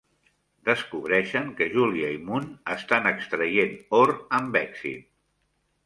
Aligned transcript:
Descobreixen 0.69 1.51
que 1.59 1.67
Julia 1.75 2.09
i 2.15 2.19
Moon 2.31 2.49
estan 2.79 3.13
extraient 3.13 3.79
or 4.03 4.15
amb 4.41 4.63
èxit. 4.67 5.11